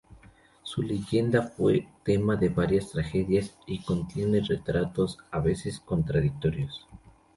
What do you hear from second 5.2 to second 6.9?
a veces contradictorios.